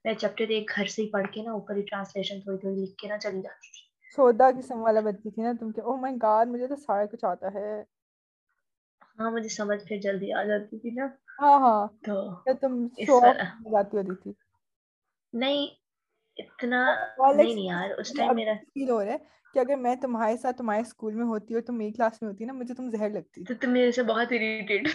[0.05, 2.97] میں چیپٹر ایک گھر سے ہی پڑھ کے نا اوپر ہی ٹرانسلیشن تھوڑی تھوڑی لکھ
[2.97, 6.15] کے نا چلی جاتی تھی۔ سودا قسم والا بچی تھی نا تم کے او مائی
[6.21, 7.69] گاڈ مجھے تو سارا کچھ آتا ہے۔
[9.17, 11.05] ہاں مجھے سمجھ پھر جلدی آ جاتی تھی نا۔
[11.39, 11.81] ہاں ہاں۔
[12.45, 12.73] تو تم
[13.03, 13.15] شو
[13.71, 14.31] جاتی ہوتی تھی۔
[15.33, 15.67] نہیں
[16.37, 16.81] اتنا
[17.31, 19.17] نہیں یار اس ٹائم میرا فیل ہو رہا ہے۔
[19.53, 22.45] کہ اگر میں تمہارے ساتھ تمہارے اسکول میں ہوتی اور تم میری کلاس میں ہوتی
[22.45, 24.87] نا مجھے تم زہر لگتی۔ تو تم میرے سے بہت اریٹیٹ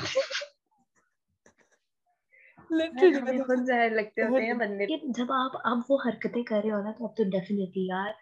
[2.70, 6.82] ہمیں خود زہر لگتے ہوتے ہیں بندے۔ جب آپ اب وہ حرکتیں کر رہے ہو
[6.82, 8.12] نا تو اب تو ڈیفینیٹلی یار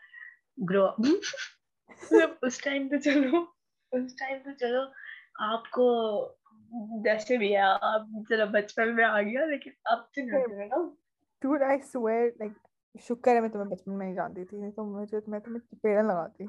[0.70, 3.44] گرو اپ اس ٹائم تو چلو
[3.92, 4.82] اس ٹائم تو چلو۔
[5.34, 5.86] آپ کو
[7.04, 9.98] جیسے بھی ہے آپ چلو بچپن میں آ گیا لیکن اب
[11.42, 11.48] تو
[11.92, 12.58] swear, like,
[12.94, 16.06] شکر ہے میں تمہیں بچپن میں ہی جانتی تھی نہیں تو مجھے میں تمہیں چپیڑن
[16.06, 16.46] لگاتی۔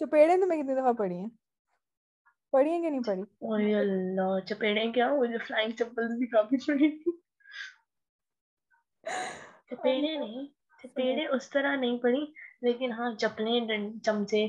[0.00, 1.28] چپیڑیں تمہیں کتنی دفعہ پڑھی ہیں؟
[2.52, 6.88] پڑھی ہیں کہ نہیں پڑھی؟ اوہ اللہ چپیڑیں کیا مجھے فلائنگ چپل بھی کافی پڑھی۔
[9.68, 10.46] چپیڑیں نہیں
[10.80, 12.24] چپیڑیں اس طرح نہیں پڑھی
[12.62, 13.60] لیکن ہاں چپلیں
[14.04, 14.46] چمچے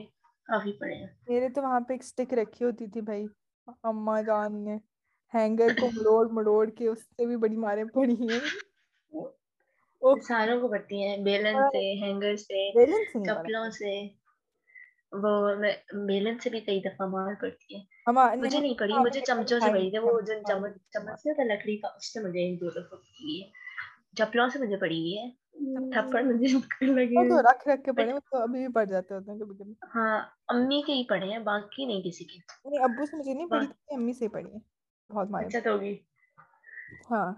[0.50, 3.26] کافی پڑے ہیں۔ میرے تو وہاں پہ ایک اسٹک رکھی ہوتی تھی بھائی
[3.84, 4.78] اما جان نے
[5.34, 8.40] ہینگر کو مڑوڑ مڑوڑ کے اس سے بھی بڑی ماریں پڑی ہیں۔
[10.24, 12.62] ساروں کو پڑتی ہیں بیلن سے ہینگر سے
[13.26, 13.94] چپلوں سے
[15.16, 15.32] وہ
[16.08, 17.82] بیلن سے بھی کئی دفعہ مار پڑتی ہے
[18.40, 20.54] مجھے نہیں پڑی مجھے چمچوں سے پڑی تھی۔ وہ چمچ
[20.94, 23.50] چمچ سے تھا لکڑی کا اس سے مجھے ایک دو دفعہ پڑی ہے۔
[24.18, 25.30] چپلوں سے مجھے پڑی ہوئی ہے۔
[25.92, 26.48] تھپڑ مجھے
[27.26, 30.16] تو رکھ رکھ کے پڑھے تو ابھی بھی پڑ جاتے ہوتے ہیں کبھی کبھی۔ ہاں
[30.50, 33.68] امی کے ہی پڑھے ہیں باقی نہیں کسی کے۔ نہیں ابو سے مجھے نہیں پڑھی
[33.92, 34.60] امی سے پڑھی ہے
[35.10, 35.94] بہت مارے اچھا تو ہوگی۔
[37.06, 37.30] ہاں۔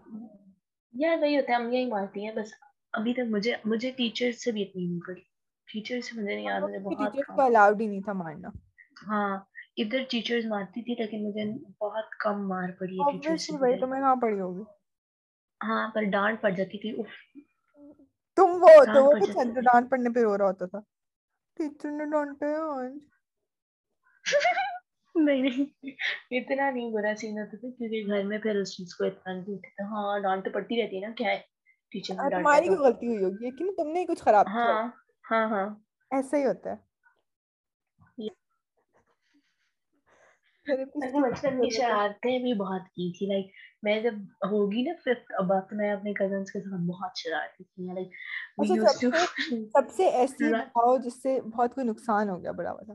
[0.95, 2.53] یار وہی ہوتا ہے امیاں ہی مارتی ہیں بس
[2.93, 5.21] ابھی تک مجھے مجھے ٹیچر سے بھی اتنی نہیں پڑی
[5.67, 8.49] ٹیچر سے مجھے نہیں یاد مجھے بہت الاؤڈ ہی نہیں تھا مارنا
[9.01, 9.31] ہاں
[9.77, 11.45] ادھر ٹیچرز مارتی تھی لیکن مجھے
[11.79, 14.63] بہت کم مار پڑی ہے ٹیچر سے بھائی تمہیں کہاں پڑی ہوگی
[15.61, 17.11] ہاں پر ڈانٹ پڑ جاتی تھی اف
[18.37, 20.79] تم وہ تو وہ چند ڈانٹ پڑنے پہ رو رہا ہوتا تھا
[21.59, 22.91] ٹیچر نے ڈانٹا ہے آج
[25.15, 25.91] نہیں نہیں۔
[26.31, 29.53] اتنا نہیں برا سین ہوتا تھا کیونکہ گھر میں پھر اس چیز کو اتنا نہیں
[29.53, 31.39] ہوتا تھا ہاں ڈانٹ تو پڑتی رہتی ہے نا کیا ہے؟
[31.91, 34.87] ٹیچر تمہاری کوئی غلطی ہوئی ہوگی کہ تم نے کچھ خراب کیا۔ ہاں
[35.31, 35.67] ہاں ہاں۔
[36.11, 36.75] ایسا ہی ہوتا ہے۔
[40.65, 43.51] بچپن کی شرارتیں بھی بہت کی تھی۔ لائک
[43.83, 44.13] میں جب
[44.51, 48.07] ہوگی نا ففتھ وقت میں اپنے کزنس کے ساتھ بہت شرارتی تھی لائک
[48.57, 49.17] اچھا،
[49.73, 50.51] سب سے ایسی
[51.03, 52.93] جس سے بہت کوئی نقصان ہو گیا بڑا والا۔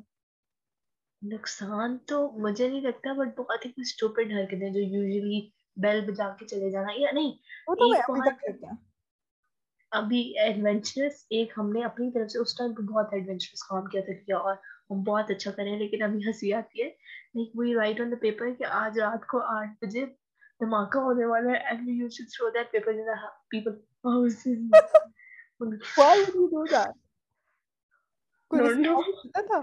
[1.22, 5.40] نقصان تو مجھے نہیں لگتا بٹ بہت ہی اسٹوپڈ حرکتیں جو یوزلی
[5.76, 7.32] بیل بجا کے چلے جانا یا نہیں
[9.92, 14.00] ابھی ایڈونچرس ایک ہم نے اپنی طرف سے اس ٹائم پہ بہت ایڈونچرس کام کیا
[14.00, 14.54] تھا کیا اور
[14.90, 16.88] ہم بہت اچھا کریں لیکن ابھی ہنسی آتی ہے۔
[17.34, 20.06] Like we write on the paper کہ آج رات کو آٹھ بجے
[20.60, 23.06] دھماکہ ہونے والا ہے and use to throw that paper in
[23.48, 24.46] people house
[25.98, 26.92] why would you do that?
[28.50, 29.60] کوئی رسپانس تھا؟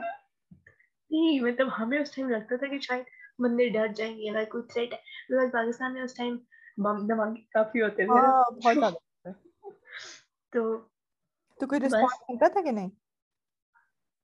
[1.12, 3.06] نہیں مطلب ہمیں اس ٹائم لگتا تھا کہ شاید
[3.40, 4.98] بندے ڈر جائیں گے اگر کوئی تھریٹ ہے۔
[5.30, 6.38] بیکاز پاکستان میں اس ٹائم
[6.78, 9.32] بم دھماکے کافی ہوتے تھے۔ ہاں بہت زیادہ
[10.54, 10.62] تو
[11.60, 12.90] تو کوئی رسپانس ملتا تھا کہ نہیں؟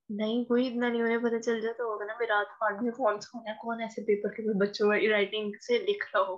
[0.09, 3.19] نہیں کوئی اتنا نہیں انہیں پتہ چل جاتا ہوگا نا رات کو آٹھ بجے فون
[3.19, 6.35] سے کون ایسے پیپر کے بچوں میں رائٹنگ سے لکھ رہا ہو۔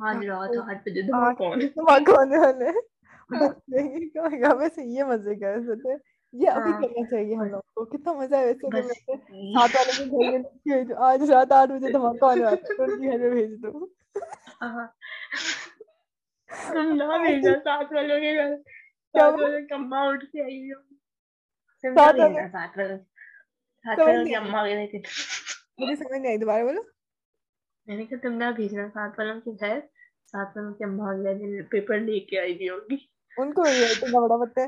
[0.00, 2.70] آج رات آٹھ بجے دھماکہ ہونے والے
[4.58, 5.96] ویسے یہ مزے کا ہے
[6.34, 8.66] یہ ابھی کرنا چاہیے ہم لوگ کو کتنا مزہ ہے ویسے
[11.02, 13.86] آج رات آٹھ بجے دھماکہ ہونے والا ہے کے گھر میں بھیج دو۔
[16.68, 18.54] تم نہ بھیجنا سات والوں کے گھر
[19.14, 20.80] سات والے کما اٹھ کے آئی ہو
[25.78, 26.82] مجھے سمجھ نہیں آئی دوبارہ بولو
[27.86, 29.78] میں نے کہا تم نہ بھیجنا والوں کے گھر
[30.34, 31.14] والوں کی اماں
[31.70, 32.96] پیپر لے کے آئی ہوگی
[33.32, 33.62] ان کو
[34.20, 34.66] بڑا پتہ ہے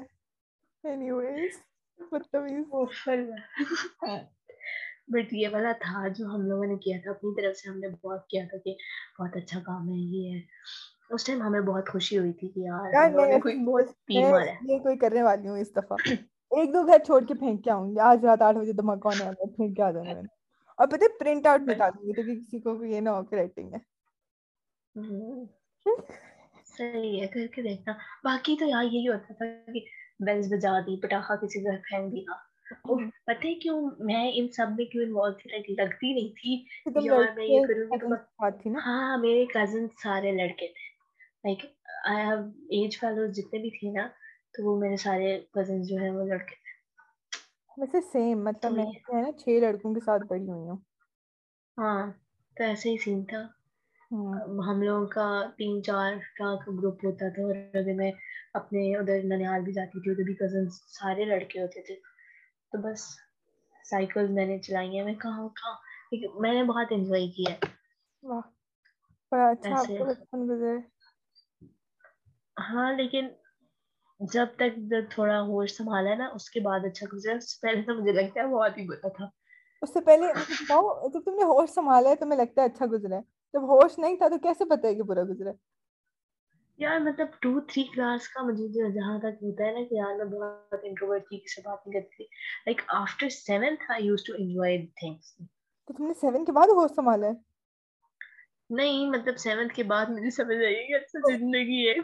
[5.08, 7.88] بٹ یہ والا تھا جو ہم لوگوں نے کیا تھا اپنی طرف سے ہم نے
[8.02, 8.74] بہت کیا تھا کہ
[9.18, 10.40] بہت اچھا کام ہے یہ۔ ہے
[11.10, 12.92] اس ٹائم ہمیں بہت خوشی ہوئی تھی کہ یار
[14.62, 15.96] یہ کوئی کرنے والی ہوں اس دفعہ۔
[16.50, 19.24] ایک دو گھر چھوڑ کے پھینک کے آؤں گی۔ آج رات آٹھ بجے دھماکہ ہونے
[19.24, 20.22] والا ہے پھینک کے آ جانا میں
[20.78, 23.78] اور پتہ پرنٹ آؤٹ نکالوں گی تاکہ کسی کو یہ نہ ہو کہ رائٹنگ ہے۔
[26.66, 27.92] صحیح ہے کر کے دیکھنا۔
[28.24, 29.80] باقی تو یہاں یہی ہوتا تھا کہ
[30.20, 32.34] بیلز بجا دی پٹاخا کسی گھر پھینک دیا
[33.26, 36.52] پتہ ہے کیوں؟ میں ان سب میں کیوں انوالو تھی؟ لگتی نہیں تھی۔
[37.02, 37.98] یار میں یہ کروں گی
[38.78, 40.88] ہاں میرے کزن سارے لڑکے تھے۔
[41.44, 41.60] Like
[42.06, 42.38] I have
[42.74, 44.04] age fellows جتنے بھی تھے نا
[44.52, 46.68] تو وہ میرے سارے کزن جو ہیں وہ لڑکے تھے۔
[47.76, 50.76] ویسے سیم مطلب میں نا چھ لڑکوں کے ساتھ بڑی ہوئی ہوں۔
[51.78, 52.02] ہاں
[52.56, 53.40] تو ایسے ہی سین تھا۔
[54.66, 58.10] ہم لوگوں کا تین چار کا گروپ ہوتا تھا اور اگر میں
[58.54, 61.94] اپنے ادھر ننیال بھی جاتی تھی ادھر بھی کزن سارے لڑکے ہوتے تھے۔
[62.72, 63.00] تو بس
[63.84, 65.74] سائیکل میں نے چلائی ہیں۔ میں کہاں کہاں؟
[66.40, 67.54] میں نے بہت انجوائے کیا۔
[69.72, 70.04] اچھا
[72.64, 73.28] ہاں لیکن
[74.20, 74.72] جب تک
[75.10, 78.12] تھوڑا ہوش سنبھالا ہے نا اس کے بعد اچھا گزرا۔ اس سے پہلے تو مجھے
[78.14, 79.28] لگتا ہے بہت ہی برا تھا۔
[79.82, 80.26] اس سے پہلے
[81.08, 83.22] جب تم نے ہوش سنبھالا ہے تمہیں لگتا ہے اچھا گزرا ہے۔
[83.54, 85.52] جب ہوش نہیں تھا تو کیسے پتہ ہے کہ برا گزرا
[86.78, 90.24] یار مطلب ٹو تھری کلاس کا مجھے جہاں تک ہوتا ہے نا کہ یار میں
[90.32, 92.24] بہت انٹروورٹ تھی کسی بات نہیں کرتی
[92.66, 95.34] like after seventh I use to enjoy things
[95.88, 97.32] تو تم نے سیون کے بعد ہوش سنبھالا ہے؟
[98.70, 101.94] نہیں مطلب سیونتھ کے بعد مجھے سمجھ آئی کہ اچھا زندگی ہے۔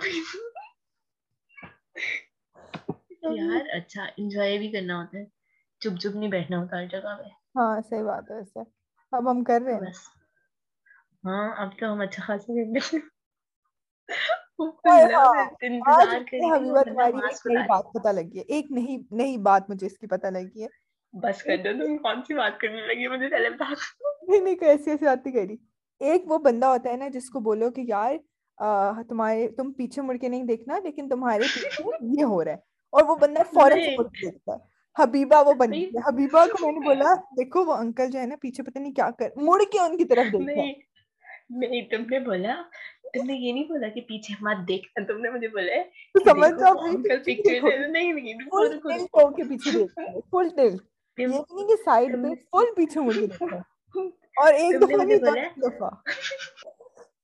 [3.31, 5.25] یار اچھا انجوائے بھی کرنا ہوتا ہے۔
[5.81, 8.63] چپ چپ نہیں بیٹھنا ہوتا ہر جگہ پہ۔ ہاں صحیح بات ہے
[9.13, 9.99] اب ہم کر رہے ہیں۔ بس۔
[11.27, 12.99] ہاں اب تو ہم اچھا خاصا کر رہے
[17.69, 20.69] بات پتہ لگی ہے۔ ایک نہیں نئی بات مجھے اس کی پتہ لگی ہے۔
[21.15, 23.65] بس کر دو تم کون سی بات کرنے لگی؟ مجھے پہلے بتا
[24.29, 25.57] نہیں نہیں ایسی ایسی بات نہیں کری۔
[26.01, 28.15] ایک وہ بندہ ہوتا ہے نا جس کو بولو کہ یار
[29.09, 31.85] تمہارے تم پیچھے مڑ کے نہیں دیکھنا لیکن تمہارے پیچھے
[32.19, 32.57] یہ ہو رہا ہے۔
[32.93, 33.79] اور وہ بندہ فوراً
[34.23, 34.59] دیکھتا ہے۔
[34.97, 38.37] حبیبہ وہ بندی ہے حبیبہ کو میں نے بولا دیکھو وہ انکل جو ہے نا
[38.41, 40.86] پیچھے پتہ نہیں کیا کر مڑ کے ان کی طرف دیکھا
[41.51, 42.55] نہیں تم نے بولا
[43.15, 45.83] تم نے یہ نہیں بولا کہ پیچھے مت دیکھنا تم نے مجھے بولا
[46.25, 49.85] سمجھ جاؤ انکل نہیں نہیں فل کے پیچھے
[50.31, 50.49] فل
[51.19, 53.45] یہ نہیں کہ سائیڈ پہ فل پیچھے مڑ کے
[54.37, 55.35] اور ایک دفعہ نہیں دو
[55.69, 55.91] دفعہ۔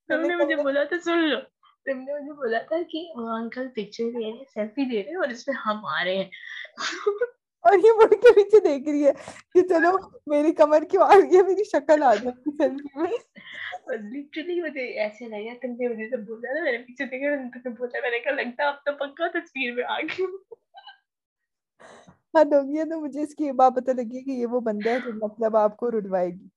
[0.09, 1.41] تم نے مجھے بولا تو سن لو۔
[1.87, 5.29] تم نے مجھے بولا تھا کہ وہ انکل پکچر لے رہے سیلفی لے رہے اور
[5.29, 6.29] اس میں ہم آ رہے ہیں۔
[7.65, 9.13] اور یہ مڑ کے پیچھے دیکھ رہی ہے
[9.55, 9.91] کہ چلو
[10.27, 13.11] میری کمر کیوں آ رہی ہے؟ میری شکل آ جائے سیلفی میں۔
[13.87, 17.75] لٹرلی مجھے ایسے لگا تم نے مجھے بولا نا میں نے پیچھے دیکھا تم نے
[17.79, 20.27] بولا میں نے کہا لگتا اب تو پکا تصویر میں آ گئی
[22.35, 25.57] گیا تو مجھے اس کی بات پتہ لگی کہ یہ وہ بندہ ہے جو مطلب
[25.57, 26.49] آپ کو رلوائے گی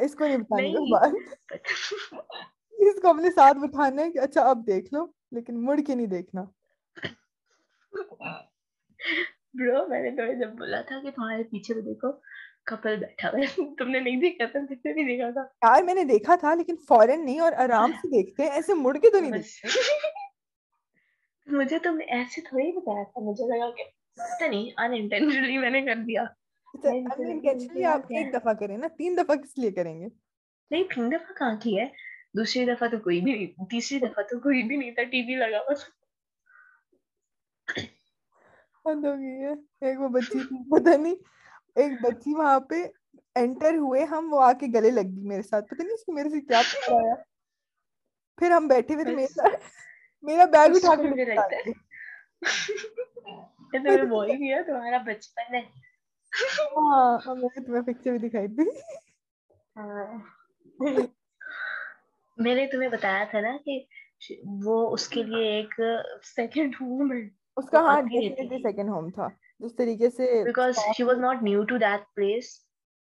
[0.00, 1.14] اس کو نہیں
[2.78, 6.06] اس کو اپنے ساتھ بٹھانا ہے کہ اچھا اب دیکھ لو لیکن مڑ کے نہیں
[6.06, 6.44] دیکھنا
[9.54, 12.12] برو میں نے تمہیں جب بولا تھا کہ تمہارے پیچھے بھی دیکھو
[12.66, 13.46] کپل بیٹھا ہے
[13.78, 16.54] تم نے نہیں دیکھا تھا کس نے نہیں دیکھا تھا۔ یار میں نے دیکھا تھا
[16.54, 19.62] لیکن فورن نہیں اور آرام سے دیکھتے ہیں ایسے مڑ کے تو نہیں دیکھتے۔
[21.46, 23.84] مجھے تم نے ایسے تھوڑی بتایا تھا مجھے لگا کہ
[24.18, 26.24] پتہ نہیں ان انٹینشنلی میں نے کر دیا۔
[26.74, 30.06] انٹینشنلی آپ ایک دفعہ کریں نا تین دفعہ کس لیے کریں گے؟
[30.70, 31.86] نہیں تین دفعہ کہاں کی ہے؟
[32.34, 35.34] دوسری دفعہ تو کوئی بھی نہیں تیسری دفعہ تو کوئی بھی نہیں تھا ٹی وی
[35.34, 35.74] لگا ہوا۔
[38.84, 40.38] ہے ایک وہ بچی
[40.70, 41.14] پتہ نہیں۔
[41.80, 42.82] ایک بچی وہاں پہ
[43.36, 46.12] انٹر ہوئے ہم وہ آ کے گلے لگ گئی میرے ساتھ۔ پتہ نہیں اس کو
[46.12, 47.14] میرے سے کیا آیا۔
[48.38, 49.54] پھر ہم بیٹھے ہوئے تھے میرے ساتھ۔
[50.24, 51.08] میرا بیگ اٹھا کے
[54.64, 55.62] تمہارا بچپن ہے۔
[57.24, 58.66] ہاں میں نے تمہیں پکچر بھی دکھائی تھی۔
[62.38, 63.78] میں نے تمہیں بتایا تھا نا کہ
[64.64, 65.74] وہ اس کے لیے ایک
[66.26, 67.22] سیکنڈ ہوم ہے۔
[67.56, 68.00] اس کا ہاں
[68.58, 69.28] سیکنڈ ہوم تھا۔
[69.60, 72.46] جس طریقے سے because she was not new to that place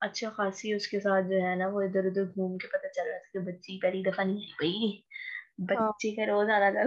[0.02, 3.10] اچھا خاصی اس کے ساتھ جو ہے نا وہ ادھر ادھر گھوم کے پتہ چل
[3.10, 4.92] رہا تھا کہ بچی پہلی دفعہ نہیں آئی
[5.68, 6.84] بچی کا روز آنا تھا۔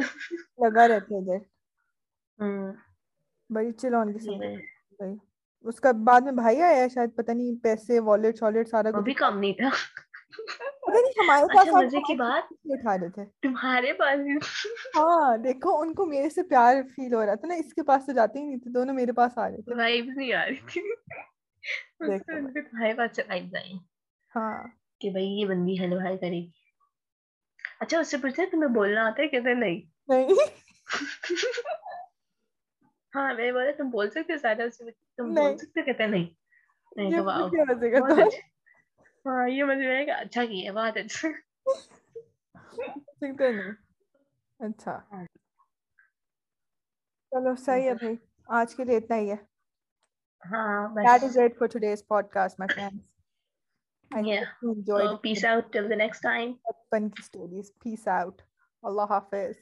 [0.61, 1.43] لگا رہتے ادھر۔
[3.51, 4.43] بڑی چلون کی سب
[5.65, 9.15] اس کا بعد میں بھائی آیا شاید پتہ نہیں پیسے والیٹ شالٹ سارا کچھ بھی
[9.15, 9.69] کم نہیں تھا۔
[11.19, 14.19] ہمارے پاس اچھا مزے کی بات؟ اٹھا رہے تھے؟ تمہارے پاس
[14.97, 18.07] ہاں دیکھو ان کو میرے سے پیار فیل ہو رہا تھا نا اس کے پاس
[18.07, 20.61] تو جاتے ہی نہیں تھے دونوں میرے پاس آ رہے تھے۔ وائبس نہیں آ رہی
[20.67, 20.83] تھی۔
[22.01, 23.73] تمہارے پاس وائبس آئی
[24.35, 24.63] ہاں۔
[25.01, 26.51] کہ بھائی یہ بندی ہائی کرے گی۔
[27.81, 30.29] اچھا اس سے پوچھتے تمہیں بولنا آتا ہے کہتے نہیں؟ نہیں۔
[33.17, 34.85] ہاں میں بولا تم بول سکتے سارا اس سے
[35.17, 36.25] تم بول سکتے کہتے نہیں؟
[36.97, 38.29] تو
[39.25, 41.29] ہاں یہ مجھے میں اچھا کیا بہت اچھا
[43.21, 43.73] سکتے نہیں
[44.61, 44.99] اچھا
[47.33, 48.17] چلو صحیح ہے بھائی
[48.59, 49.37] آج کے لیے اتنا ہی ہے
[50.43, 53.03] ہاں that is it for today's podcast my friends
[54.11, 56.51] I yeah hope you enjoyed so peace out till the next time
[56.95, 58.43] fun stories peace out
[58.83, 59.57] Allah Hafiz